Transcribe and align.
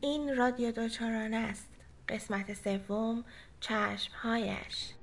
این 0.00 0.36
رادیو 0.36 0.72
دوچارانه 0.72 1.36
است. 1.36 1.68
قسمت 2.08 2.54
سوم 2.54 3.24
چشمهایش. 3.60 4.94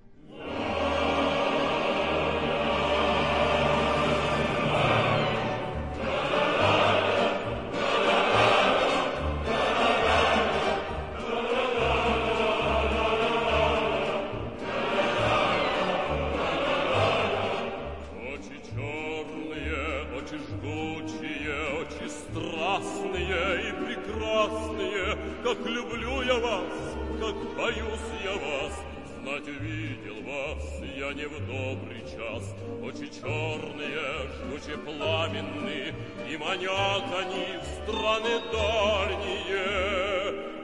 Я 31.07 31.14
не 31.14 31.25
в 31.25 31.39
добрый 31.46 32.02
час. 32.02 32.55
Очи 32.81 33.09
черные, 33.09 34.27
жгуче 34.34 34.77
пламенные, 34.77 35.93
и 36.30 36.38
манят 36.38 37.03
они 37.17 37.47
в 37.61 37.66
страны 37.83 38.41
дальние, 38.52 39.66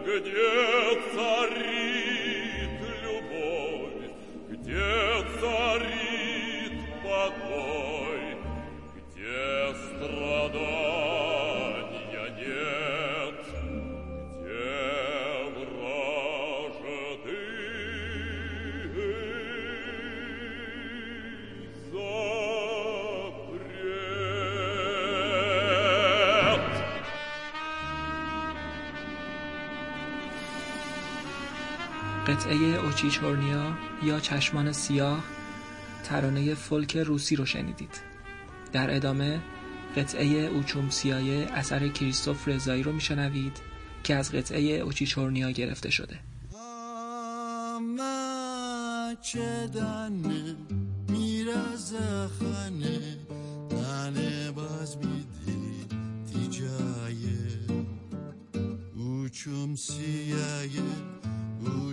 где 0.03 0.53
царит 1.13 2.75
любовь, 3.03 4.11
где 4.49 4.85
царит 5.39 5.92
قطعه 32.27 32.55
اوچیچورنیا 32.55 33.77
یا 34.03 34.19
چشمان 34.19 34.71
سیاه 34.71 35.23
ترانه 36.03 36.53
فولک 36.53 36.97
روسی 36.97 37.35
رو 37.35 37.45
شنیدید. 37.45 38.01
در 38.71 38.95
ادامه 38.95 39.39
قطعه 39.97 40.25
اوچوم 40.25 40.89
سیایه 40.89 41.47
اثر 41.53 41.87
کریستوف 41.87 42.47
رضایی 42.47 42.83
رو 42.83 42.91
میشنوید 42.91 43.57
که 44.03 44.15
از 44.15 44.31
قطعه 44.31 44.61
اوچیچورنیا 44.61 45.51
گرفته 45.51 45.89
شده. 45.89 46.19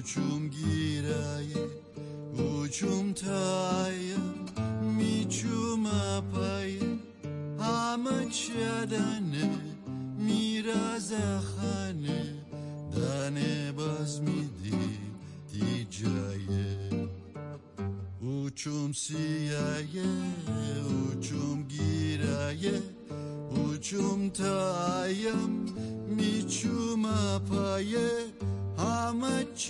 Uçum 0.00 0.50
giraje, 0.50 1.68
uçum 2.32 3.12
taje, 3.12 4.16
mi 4.96 5.28
čum 5.28 5.86
apaje, 5.86 6.98
a 7.58 7.96
mčadane, 7.98 9.44
mi 10.16 10.62
razahane, 10.62 12.20
da 12.96 13.30
ne 13.30 13.72
bazmidi. 13.76 14.80
Uçum 18.22 18.94
siyaje, 18.94 20.08
uçum 21.10 21.68
giraje, 21.68 22.76
uçum 23.50 24.30
taje, 24.30 24.69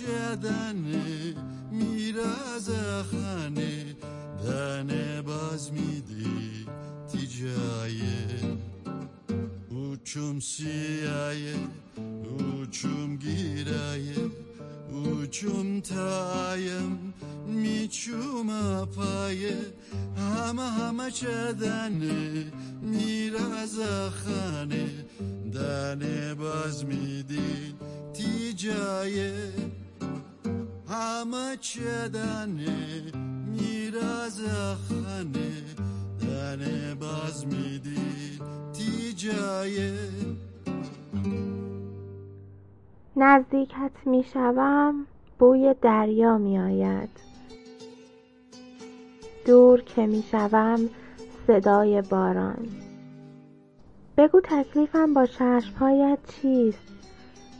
چدنه 0.00 1.34
میرازه 1.70 3.02
خانه 3.02 3.96
دنه 4.44 5.22
باز 5.22 5.72
میدی 5.72 6.66
تیجایه 7.12 8.58
اوچوم 9.70 10.40
سیایه 10.40 11.54
اوچوم 12.24 13.16
گیرایه 13.16 14.30
اوچوم 14.90 15.80
تایم 15.80 17.14
میچوم 17.46 18.48
پایه 18.84 19.56
همه 20.16 20.62
همه 20.62 21.10
چدنه 21.10 22.52
نزدیکت 43.23 43.91
می‌شوم 44.05 45.05
بوی 45.39 45.75
دریا 45.81 46.37
میآید. 46.37 47.09
دور 49.45 49.81
که 49.81 50.05
می‌شوم 50.05 50.89
صدای 51.47 52.01
باران. 52.01 52.67
بگو 54.17 54.41
تکلیفم 54.43 55.13
با 55.13 55.25
چشمهایت 55.25 56.19
چیست؟ 56.27 56.93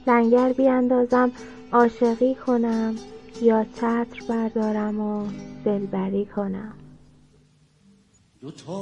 لنگر 0.08 0.54
بیاندازم 0.54 1.32
عاشقی 1.72 2.36
کنم 2.36 2.96
یا 3.42 3.64
چتر 3.64 4.24
بردارم 4.30 5.00
و 5.00 5.28
دلبری 5.66 6.26
کنم؟ 6.26 6.74
دو 8.40 8.52
تا 8.52 8.82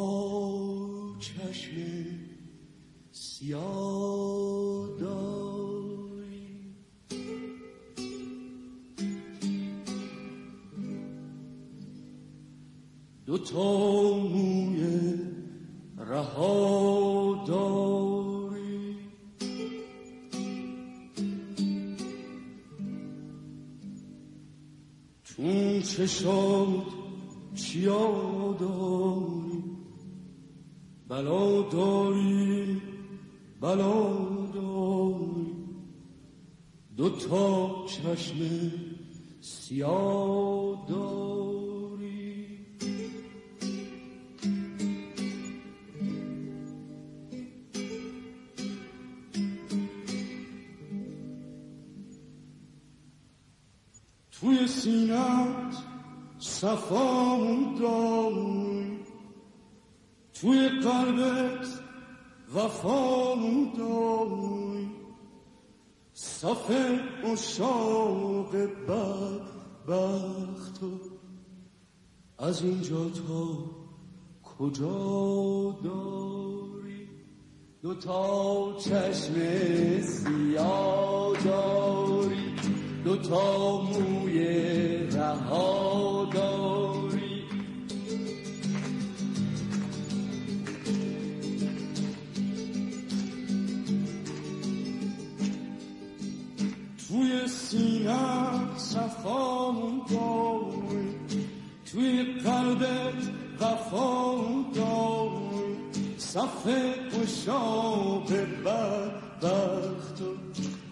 چشم 1.20 1.76
سیاه 3.12 5.00
دو 13.30 13.38
تا 13.38 14.18
موی 14.18 15.14
رها 15.98 17.46
داری. 17.48 18.96
اون 25.38 25.82
چشات 25.82 26.86
چیا 27.56 28.58
داری؟ 28.60 29.64
بلا 31.08 31.62
داری 31.62 32.82
بلا 33.62 34.04
داری. 34.54 35.54
دو 36.98 37.10
تا 37.10 37.86
چشم 37.86 38.38
سیاه 39.42 40.86
داری. 40.90 41.19
توی 54.40 54.68
سینت 54.68 55.76
صفامون 56.40 57.76
داری 57.76 59.00
توی 60.34 60.70
قلبت 60.70 61.68
وفامون 62.56 63.72
داری 63.78 64.92
صف 66.14 66.72
اشاق 67.24 68.56
بدبخت 68.88 70.80
از 72.40 72.64
اینجا 72.64 73.10
تا 73.10 73.58
کجا 74.44 75.78
داری 75.84 77.10
دو 77.82 77.94
تا 77.94 78.74
چشم 78.80 79.34
سیاه 80.02 81.38
داری 81.44 82.09
تا 83.30 83.82
موی 83.82 84.40
رها 85.08 86.30
داری 86.34 87.30
سینم 97.50 98.70
صفامون 98.78 100.02
داری. 100.10 101.46
توی 101.92 102.24
قلب 102.24 103.14
وفامون 103.60 104.66
داری. 104.76 106.18
صف 106.18 106.66
به 108.28 108.46
بدبخت 108.66 110.22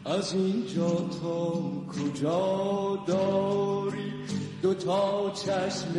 از 0.06 0.34
اینجا 0.34 0.90
تا 1.22 1.77
کجا 1.98 3.04
داری؟ 3.08 4.14
دوتا 4.62 5.32
چشم 5.36 5.94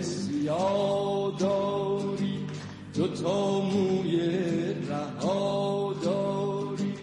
سیاه 0.00 1.38
داری. 1.38 2.38
دوتا 2.94 3.60
موی 3.60 4.20
رها 4.88 5.94
داری. 6.02 6.94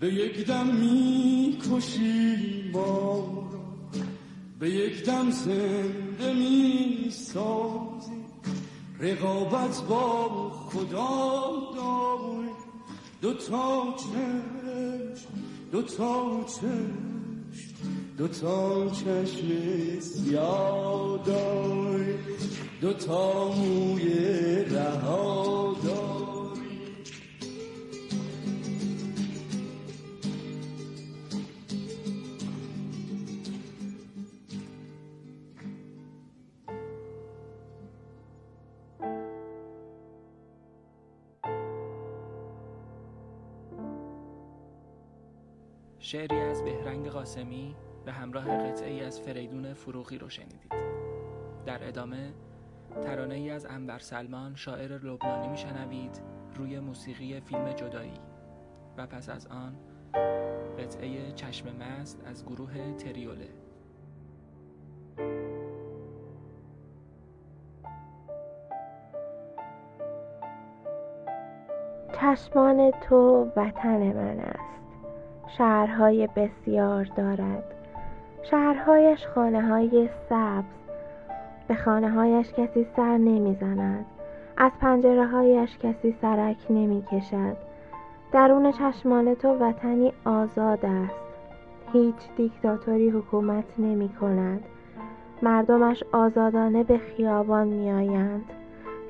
به 0.00 0.14
یک 0.14 0.46
دم 0.46 0.66
می‌کشی 0.66 2.70
ما 2.72 3.48
را. 3.52 3.60
به 4.58 4.70
یک 4.70 5.04
دم 5.04 5.30
زنده 5.30 6.01
رقابت 9.02 9.82
با 9.88 10.50
خدا 10.50 11.52
داری 11.76 12.48
دوتا 13.22 13.94
چشم 13.96 15.28
دوتا 15.72 16.44
چشم 16.46 16.90
دوتا 18.18 18.90
چشم 18.90 20.00
سیاه 20.00 21.18
داری 21.26 22.14
دوتا 22.80 23.48
موی 23.48 24.04
رها 24.64 25.61
قاسمی 47.12 47.76
به 48.04 48.12
همراه 48.12 48.44
قطعه 48.44 48.90
ای 48.90 49.00
از 49.00 49.20
فریدون 49.20 49.74
فروغی 49.74 50.18
رو 50.18 50.28
شنیدید. 50.28 50.72
در 51.66 51.88
ادامه 51.88 52.32
ترانه 53.02 53.34
ای 53.34 53.50
از 53.50 53.66
انبر 53.66 53.98
سلمان 53.98 54.54
شاعر 54.54 54.98
لبنانی 54.98 55.48
میشنوید 55.48 56.20
روی 56.54 56.80
موسیقی 56.80 57.40
فیلم 57.40 57.72
جدایی. 57.72 58.14
و 58.96 59.06
پس 59.06 59.28
از 59.28 59.46
آن 59.46 59.76
قطعه 60.78 61.32
چشم 61.32 61.76
مست 61.76 62.22
از 62.26 62.46
گروه 62.46 62.92
تریوله. 62.92 63.48
چشمان 72.12 72.90
تو 72.90 73.50
وطن 73.56 74.12
من 74.12 74.40
است. 74.40 74.81
شهرهای 75.58 76.28
بسیار 76.36 77.04
دارد. 77.16 77.64
شهرهایش 78.42 79.26
خانه 79.26 79.62
های 79.62 80.08
سبز. 80.28 80.82
به 81.68 81.74
خانه 81.74 82.10
هایش 82.10 82.52
کسی 82.52 82.86
سر 82.96 83.18
نمی 83.18 83.56
زند 83.60 84.06
از 84.56 84.72
پنجره 84.80 85.26
هایش 85.26 85.78
کسی 85.78 86.16
سرک 86.22 86.56
نمی 86.70 87.04
کشد 87.12 87.56
درون 88.32 88.72
چشمان 88.72 89.34
تو 89.34 89.48
وطنی 89.48 90.12
آزاد 90.24 90.86
است. 90.86 91.22
هیچ 91.92 92.16
دیکتاتوری 92.36 93.10
حکومت 93.10 93.64
نمی 93.78 94.08
کند 94.08 94.64
مردمش 95.42 96.04
آزادانه 96.12 96.84
به 96.84 96.98
خیابان 96.98 97.66
می 97.66 97.92
آیند 97.92 98.44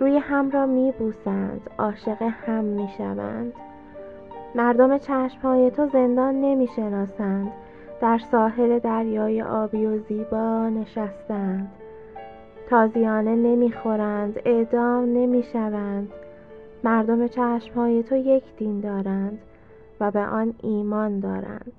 روی 0.00 0.18
هم 0.18 0.50
را 0.50 0.66
می 0.66 0.92
بوسند 0.98 1.70
عاشق 1.78 2.22
هم 2.22 2.64
می 2.64 2.88
شوند 2.98 3.52
مردم 4.54 4.98
چشمهای 4.98 5.70
تو 5.70 5.88
زندان 5.92 6.40
نمی 6.40 6.68
شناسند 6.76 7.52
در 8.00 8.20
ساحل 8.30 8.78
دریای 8.78 9.42
آبی 9.42 9.86
و 9.86 9.98
زیبا 9.98 10.68
نشستند. 10.68 11.70
تازیانه 12.70 13.34
نمی 13.34 13.72
خورند 13.72 14.38
اعدام 14.44 15.04
نمی 15.04 15.42
شوند 15.52 16.12
مردم 16.84 17.28
چشمهای 17.28 18.02
تو 18.02 18.16
یک 18.16 18.44
دین 18.58 18.80
دارند 18.80 19.38
و 20.00 20.10
به 20.10 20.20
آن 20.20 20.54
ایمان 20.62 21.20
دارند. 21.20 21.72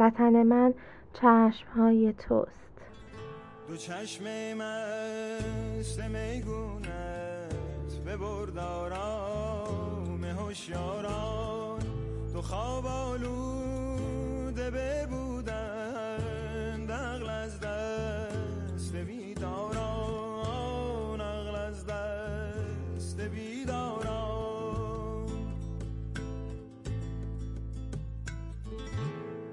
وطن 0.00 0.42
من 0.42 0.74
چشمهای 1.12 2.12
توست. 2.12 2.50
دو 3.68 3.76
چشم 3.76 4.24
مست 4.54 6.00
میگونت 6.00 7.54
به 8.04 8.16
بردارام 8.16 9.44
هوشیاران. 10.24 11.33
خواب 12.44 12.86
آلوده 12.86 14.70
ببودن 14.70 16.20
نقل 16.80 17.28
از 17.28 17.60
دست 17.60 18.96
بیداران 18.96 20.40
نقل 21.20 21.54
از 21.54 21.86
دست 21.86 23.20
بیداران. 23.20 23.64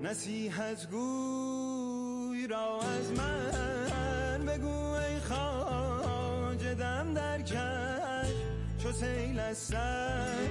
نصیحت 0.03 0.87
گوی 0.91 2.47
را 2.47 2.79
از 2.81 3.11
من 3.11 4.45
بگو 4.45 4.91
ای 4.93 5.19
خاج 5.19 6.65
دم 6.65 7.13
در 7.13 7.41
کش 7.41 8.33
چو 8.83 8.91
سیل 8.91 9.39
از 9.39 9.57
سر 9.57 10.47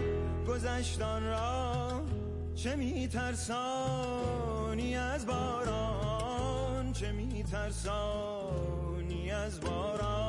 گذشتان 0.49 1.23
را 1.23 2.03
چه 2.55 2.77
میترسانی 2.77 4.17
از 4.97 5.27
باران؟ 5.27 6.93
چه 6.93 7.13
میترسانی 7.13 8.11
از 9.31 9.61
باران؟ 9.61 10.20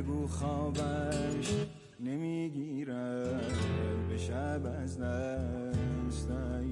بگو 0.00 0.26
خوابش 0.26 1.54
نمی‌گیرد. 2.00 3.52
به 4.08 4.18
شب 4.18 4.60
از 4.82 4.98
دست 4.98 6.28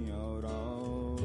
یاران 0.09 1.19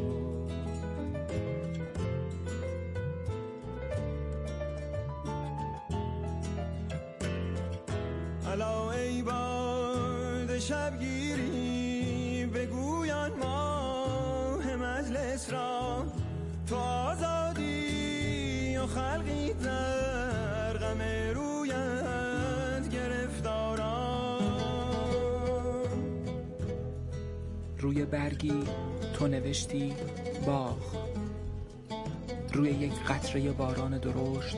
الا 8.48 8.91
ای 8.91 9.22
باد 9.22 10.60
شبگیری 10.60 12.45
بگویان 12.45 13.02
برگی 28.13 28.63
تو 29.13 29.27
نوشتی 29.27 29.93
باغ. 30.46 30.77
روی 32.53 32.70
یک 32.70 32.93
قطره 32.93 33.51
باران 33.51 33.98
درشت 33.98 34.58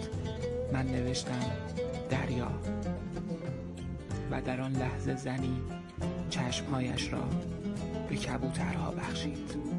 من 0.73 0.87
نوشتم 0.87 1.51
دریا. 2.09 2.51
و 4.31 4.41
در 4.41 4.61
آن 4.61 4.71
لحظه 4.71 5.15
زنی 5.15 5.61
چشمهایش 6.29 7.13
را 7.13 7.23
به 8.09 8.15
کبوترها 8.15 8.91
بخشید. 8.91 9.74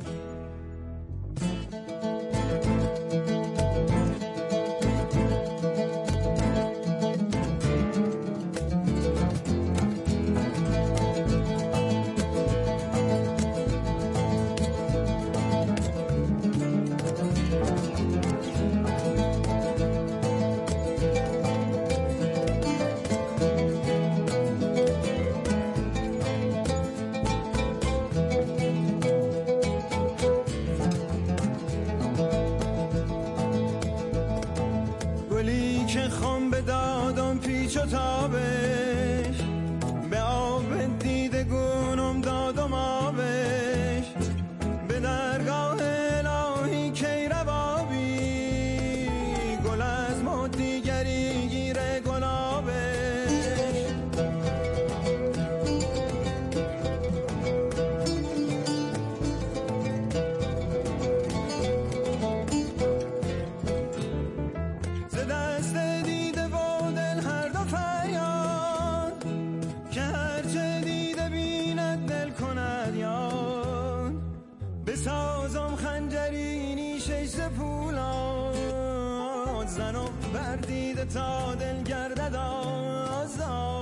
تا 81.15 81.55
دل 81.55 81.83
گردد 81.83 82.35
آزاد. 82.35 83.77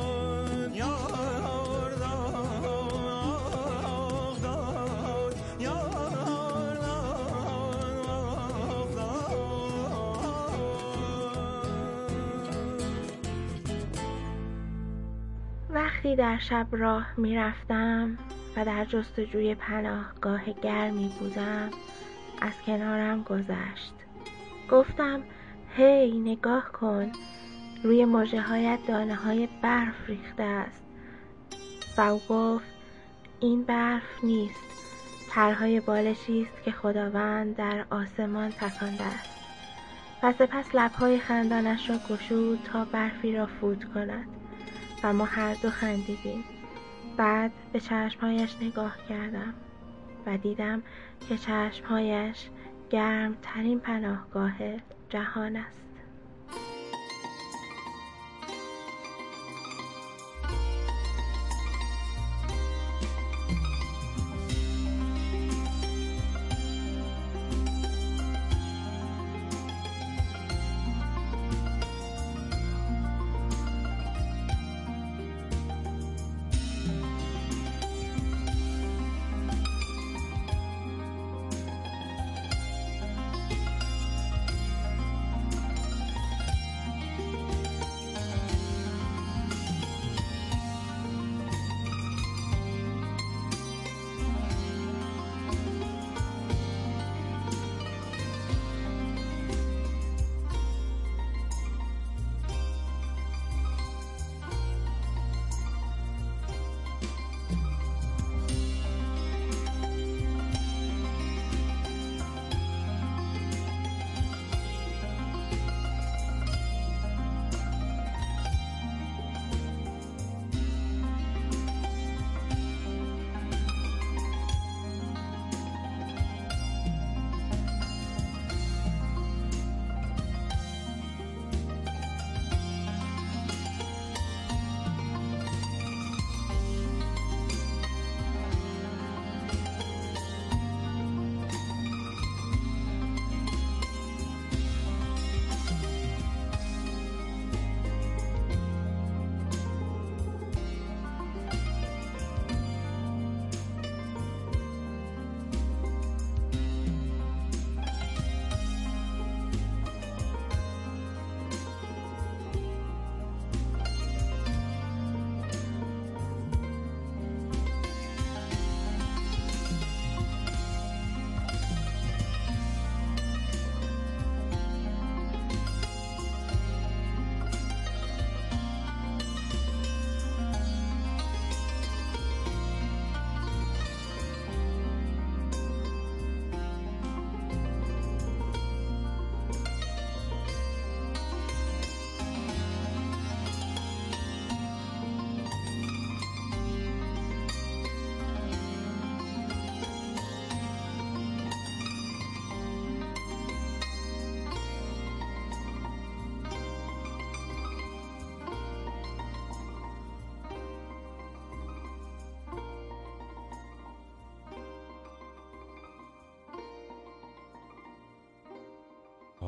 وقتی 15.70 16.16
در 16.16 16.38
شب 16.38 16.66
راه 16.70 17.06
می 17.16 17.36
رفتم 17.36 18.18
و 18.56 18.64
در 18.64 18.84
جستجوی 18.84 19.54
پناهگاه 19.54 20.52
گرمی 20.62 21.12
بودم 21.20 21.70
از 22.40 22.52
کنارم 22.66 23.22
گذشت. 23.22 23.94
گفتم 24.70 25.22
هی 25.76 26.18
نگاه 26.18 26.72
کن. 26.72 27.12
روی 27.82 28.04
مژه 28.04 28.40
هایت 28.40 28.78
دانه 28.86 29.14
های 29.14 29.48
برف 29.62 30.08
ریخته 30.08 30.42
است. 30.42 30.84
و 31.98 32.18
گفت 32.28 32.66
این 33.40 33.62
برف 33.62 34.24
نیست. 34.24 34.60
پرهای 35.30 35.80
بالشی 35.80 36.42
است 36.42 36.64
که 36.64 36.70
خداوند 36.70 37.56
در 37.56 37.84
آسمان 37.90 38.50
تکانده 38.50 39.04
است. 39.04 39.30
و 40.22 40.32
سپس 40.32 40.74
لبهای 40.74 41.18
خندانش 41.18 41.90
را 41.90 41.96
گشود 42.10 42.58
تا 42.64 42.84
برفی 42.84 43.36
را 43.36 43.46
فوت 43.46 43.84
کند. 43.84 44.26
و 45.02 45.12
ما 45.12 45.24
هر 45.24 45.54
دو 45.54 45.70
خندیدیم. 45.70 46.44
بعد 47.16 47.50
به 47.72 47.80
چشمهایش 47.80 48.56
نگاه 48.62 48.96
کردم 49.08 49.54
و 50.26 50.36
دیدم 50.36 50.82
که 51.28 51.38
چشمهایش 51.38 52.48
گرم 52.90 53.36
ترین 53.42 53.80
پناهگاه 53.80 54.52
جهان 55.14 55.56
است. 55.56 55.93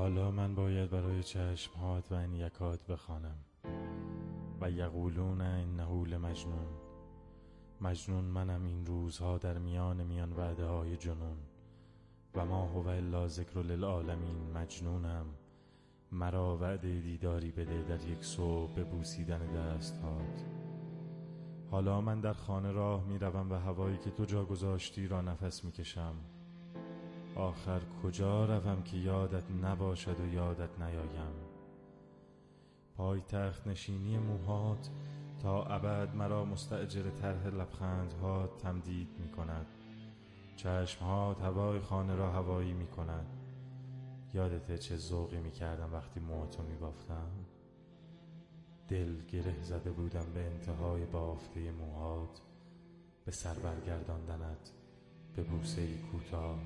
حالا 0.06 0.30
من 0.30 0.54
باید 0.54 0.90
برای 0.90 1.22
چشمهات 1.22 2.12
و 2.12 2.14
این 2.14 2.34
یکات 2.34 2.86
بخوانم. 2.86 3.38
و 4.60 4.70
یقولون 4.70 5.40
انه 5.40 6.04
لمجنون. 6.04 6.66
مجنون 7.80 8.25
منم 8.25 8.64
این 8.64 8.86
روزها 8.86 9.38
در 9.38 9.58
میان 9.58 10.02
میان 10.04 10.32
وعده 10.32 10.64
های 10.64 10.96
جنون. 10.96 11.36
و 12.34 12.44
ما 12.44 12.66
هو 12.66 12.88
الا 12.88 13.28
ذکر 13.28 13.62
للعالمین 13.62 14.52
مجنونم. 14.54 15.26
مرا 16.12 16.56
وعده 16.56 17.00
دیداری 17.00 17.50
بده 17.50 17.82
در 17.82 18.08
یک 18.08 18.25
صبح 18.25 18.75
به 18.75 18.84
بوسیدن 18.84 19.52
دستهات. 19.52 20.44
حالا 21.70 22.00
من 22.00 22.20
در 22.20 22.32
خانه 22.32 22.72
راه 22.72 23.04
می 23.04 23.18
روم 23.18 23.50
و 23.50 23.54
هوایی 23.54 23.98
که 23.98 24.10
تو 24.10 24.25
جا 24.25 24.44
گذاشتی 24.44 25.06
را 25.06 25.22
نفس 25.22 25.64
می 25.64 25.72
کشم 25.72 26.14
آخر 27.36 27.80
کجا 28.02 28.44
روم 28.44 28.82
که 28.82 28.96
یادت 28.96 29.50
نباشد 29.62 30.20
و 30.20 30.34
یادت 30.34 30.78
نیایم؟ 30.78 31.32
پای 32.96 33.20
تخت 33.20 33.66
نشینی 33.66 34.18
موهات 34.18 34.90
تا 35.42 35.64
ابد 35.64 36.14
مرا 36.14 36.44
مستعجر 36.44 37.10
طرح 37.10 37.46
لبخندها 37.46 38.46
تمدید 38.46 39.08
می 39.18 39.28
کند 39.28 39.66
چشمهات 40.56 41.40
هوای 41.40 41.80
خانه 41.80 42.14
را 42.14 42.32
هوایی 42.32 42.72
می 42.72 42.86
کند 42.86 43.26
یادته 44.34 44.78
چه 44.78 44.96
ذوقی 44.96 45.38
می 45.38 45.50
کردم 45.50 45.92
وقتی 45.92 46.20
موهاتو 46.20 46.62
می 46.62 46.76
بافتم 46.76 47.30
دل 48.88 49.20
گره 49.32 49.62
زده 49.62 49.90
بودم 49.90 50.26
به 50.34 50.40
انتهای 50.40 51.04
بافته 51.04 51.70
موهات. 51.70 52.40
به 53.24 53.32
سر 53.32 53.54
برگرداندنت 53.54 54.72
به 55.36 55.42
بوسه 55.42 55.98
کوتاه. 56.12 56.58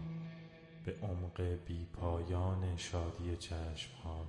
به 0.84 0.94
عمق 1.02 1.40
بی 1.40 1.84
پایان 1.84 2.76
شادی 2.76 3.36
چشمهات 3.36 4.28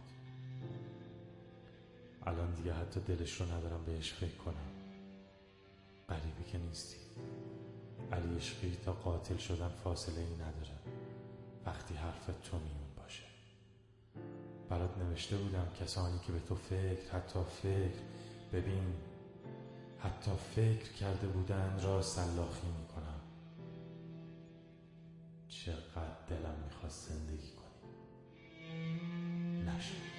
الان 2.25 2.53
دیگه 2.53 2.74
حتی 2.74 3.00
دلش 3.00 3.41
رو 3.41 3.46
ندارم 3.46 3.86
بهش 3.86 4.13
فکر 4.13 4.36
کنم. 4.36 4.72
غریبی 6.10 6.43
که 6.51 6.58
نیستی. 6.58 6.98
علی 8.12 8.36
عشقی 8.36 8.77
تا 8.86 8.93
قاتل 8.93 9.38
شدن 9.38 9.70
فاصله 9.84 10.20
ای 10.20 10.36
نداره. 10.36 10.77
وقتی 11.65 11.96
حرف 11.96 12.25
تو 12.25 12.58
میون 12.58 12.96
باشه. 12.98 13.24
برات 14.70 14.98
نوشته 14.98 15.38
بودم 15.38 15.67
کسانی 15.81 16.20
که 16.27 16.31
به 16.31 16.39
تو 16.39 16.55
فکر 16.55 17.12
حتی 17.13 17.39
فکر 17.63 18.01
ببین 18.53 18.93
حتی 20.00 20.31
فکر 20.55 20.91
کرده 20.91 21.27
بودن 21.27 21.79
را 21.84 22.01
سلاخی 22.01 22.67
می‌کنم 22.67 22.90
چقدر 25.65 26.25
دلم 26.30 26.56
می‌خواست 26.65 27.10
زندگی 27.10 27.51
کنی 27.51 27.91
نشد. 29.65 30.11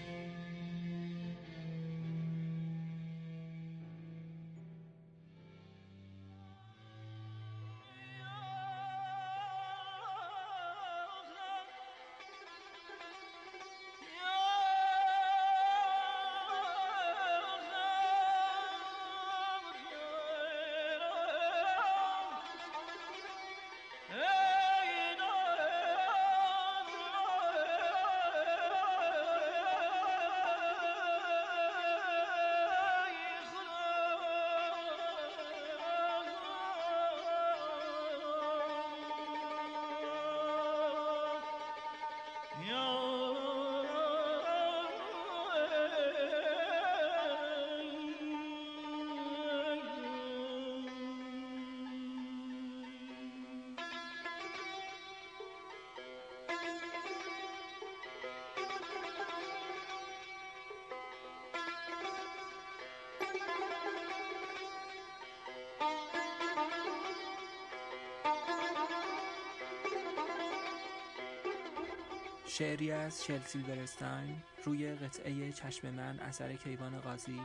شعری 72.59 72.93
از 72.93 73.25
شل 73.25 73.41
سیلورستاین 73.41 74.43
روی 74.65 74.95
قطعه 74.95 75.53
چشم 75.53 75.91
من 75.91 76.21
اثر 76.21 76.53
کیوان 76.53 77.01
قاضی 77.01 77.41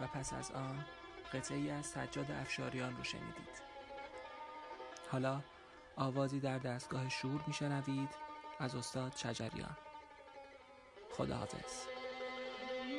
و 0.00 0.06
پس 0.06 0.32
از 0.32 0.50
آن 0.50 0.84
قطعه 1.32 1.72
از 1.72 1.86
سجاد 1.86 2.30
افشاریان 2.30 2.96
رو 2.96 3.04
شنیدید. 3.04 3.62
حالا 5.10 5.40
آوازی 5.96 6.40
در 6.40 6.58
دستگاه 6.58 7.08
شور 7.08 7.40
میشنوید 7.46 8.10
از 8.58 8.74
استاد 8.74 9.16
شجریان. 9.16 9.76
خداحافظ. 11.10 11.86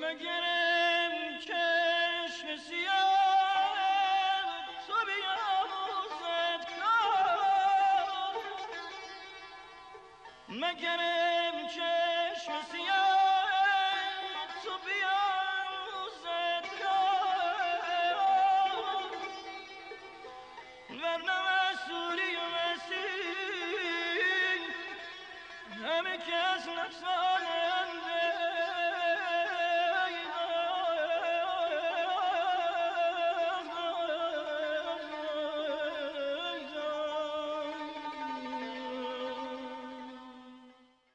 مگرم 0.01 1.39
چشم 1.39 2.57
سیاه 2.69 3.23
مگرم 10.49 11.22